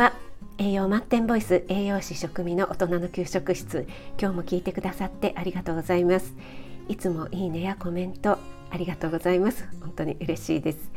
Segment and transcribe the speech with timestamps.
[0.00, 0.14] は
[0.56, 3.86] 栄養満点ボイス栄養士食味の大人の給食室
[4.18, 6.34] 今日も聞いてくださってありがとうございます。
[6.88, 8.38] いつもいいねやコメント
[8.70, 9.68] ありがとうございます。
[9.82, 10.90] 本当に嬉しいです、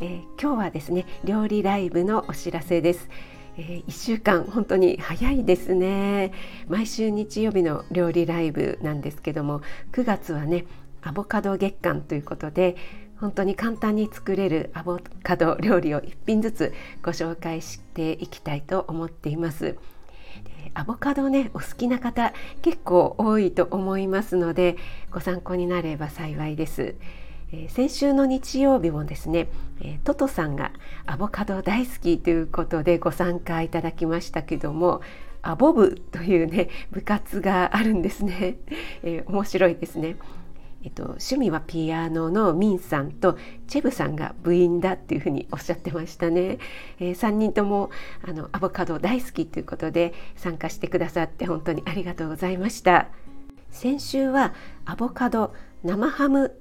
[0.00, 3.10] えー、今日はですね料理ライブのお知らせです。
[3.58, 6.32] えー、1週間本当に早いですね。
[6.68, 9.60] 毎週日曜日の料理ライブなんですけども
[9.92, 10.64] 9月はね
[11.02, 12.76] アボカド月間ということで
[13.20, 19.76] 本当に簡単に作れるアボカド料理を1品ずつご紹介していきたいと思っています。
[20.74, 24.76] アボカドねお好きな方結構多いと思いますので
[25.10, 26.94] ご参考になれば幸いです。
[27.50, 29.48] えー、先週の日曜日もですね、
[29.80, 30.72] えー、トトさんが
[31.06, 35.00] アボカド大好きということでご参加いただきましたけども
[35.40, 38.58] アボ部というね部活があるんですね、
[39.02, 40.16] えー、面白いですね
[40.84, 46.58] えっと、趣味はピアノのミンさんとチェブさんが部員だっていうふうにおっしゃってましたね、
[47.00, 47.90] えー、3人とも
[48.22, 53.08] あのアボカド大好きということで参加してくださって本当にありがとうございました。
[53.70, 54.54] 先週は
[54.84, 56.58] アボカド生ハム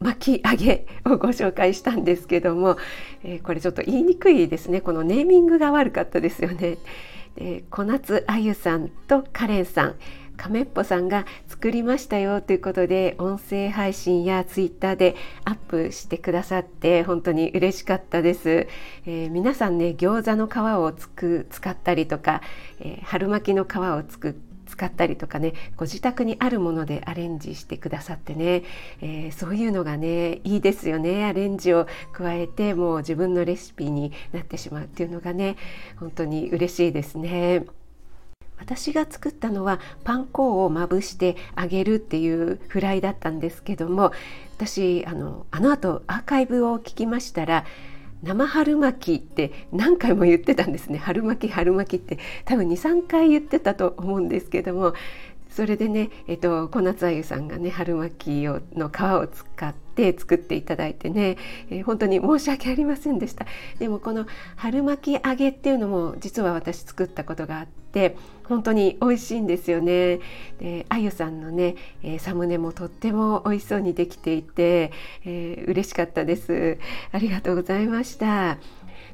[0.00, 2.76] 巻き揚げをご紹介したんですけども、
[3.22, 4.80] えー、これちょっと言いにくいですね。
[4.80, 6.78] このネーミングが悪かったですよね。
[7.36, 9.94] で小夏あゆさんとカレンさん。
[10.42, 18.66] 亀っぽさんが作りましたよということで音声配信やツイッターでアップしてくださって本当に嬉しかったです、
[19.06, 22.42] えー、皆さんね餃子の皮をつく使ったりとか、
[22.80, 24.34] えー、春巻きの皮をつく
[24.66, 28.64] 使ったりとかねご自宅にあるものでアレンジしてくださってね、
[29.00, 35.56] えー、そういうのがねいいですよねアレンジを加えてもう自分のレシピになってしまうっていうのがね
[36.00, 37.64] 本当に嬉しいですね。
[38.58, 44.12] 私が作ったのはパン粉をまぶしてあげるっていうフライだったんですけども
[44.56, 47.64] 私あのあの後アーカイブを聞きましたら
[48.22, 50.98] 生春巻きって何回も言ってたんですね。
[50.98, 52.18] 春巻き春巻きって。
[52.44, 54.94] 多分23回言ってたと思うんですけども
[55.52, 61.36] それでね、えっと、小夏あゆさんがね春巻きをの皮を使って作っていただいてね、
[61.70, 63.46] えー、本当に申し訳ありませんでした。
[63.78, 64.26] でもこの
[64.56, 70.20] 春巻き揚げっていうのも実は私作ったことがあって本当に美味しいんですよね。
[70.58, 74.92] であゆさんのね、えー、サムネもとっても美味しそうにできていて、
[75.24, 76.78] えー、嬉しかったです。
[77.12, 78.58] ありがとうございました。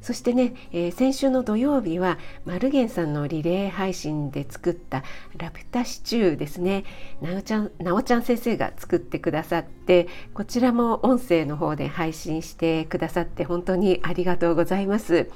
[0.01, 5.03] そしてね、えー、先週の土曜日はマルゲンさんのリレー配信で作った
[5.37, 6.85] ラピュタシチューですね
[7.21, 15.31] なおちゃんなおちゃん先生が作ってくださってこちらも音声の方で配信してくださって本当にありがとうございます。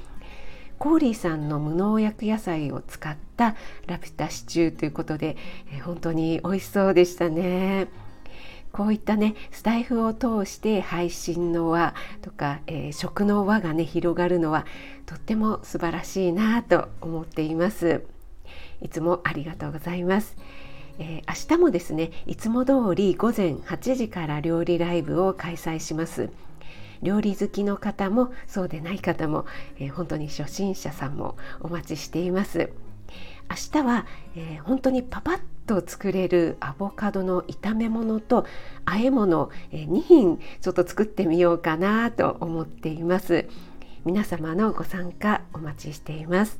[0.79, 3.55] コーリーさんの無農薬野菜を使った
[3.87, 5.37] ラピュタシチューということで、
[5.71, 8.02] えー、本当に美味しそうでしたね。
[8.73, 14.65] こういったねスタイフを通して配信の輪とか、えー、食の輪がね広がるのは
[15.05, 18.03] とっても素晴らしいなと思っています。
[18.81, 20.35] いつもありがとうございます、
[20.99, 26.29] えー、明日もですねいつも通り午前8時から料理ライブを開催します。
[27.03, 29.45] 料理好きの方もそうでない方も、
[29.77, 32.71] えー、本当に初心者さんもお待ちしています。
[33.49, 38.45] 明日は、えー、本当にパパッと作れるアボカドの炒め物と
[38.85, 43.47] 和え物、2品ちょっと作ってみようかなと思っています。
[44.05, 46.59] 皆様のご参加お待ちしています、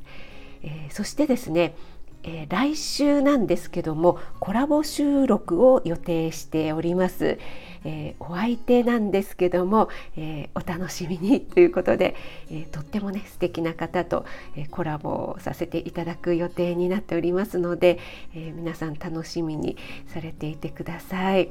[0.62, 1.76] えー、そしてですね
[2.24, 7.38] えー、来週なんですけどもコラボ収録を予定しております、
[7.84, 12.16] えー、お相手なんですけども、えー、お楽しみにということで、
[12.50, 14.24] えとってもね素敵な方と、
[14.56, 17.98] えコラボさせていただく予定になっておりますので、
[18.34, 21.50] え皆さん楽しみにされていてください。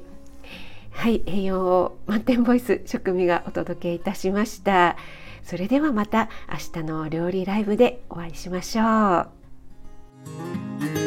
[0.92, 4.96] はい、栄養満点ボイス食味がお届けいたしました。
[5.44, 9.43] それではまた明日の料理ライブでお会いしましょう。
[10.26, 11.03] Thank you.